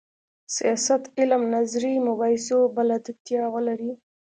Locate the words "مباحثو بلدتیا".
2.07-3.43